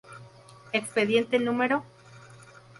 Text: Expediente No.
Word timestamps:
Expediente 0.79 1.37
No. 1.37 1.53